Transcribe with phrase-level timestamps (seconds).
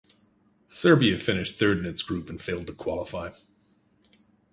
[0.67, 3.29] Serbia finished third in its group and failed to qualify.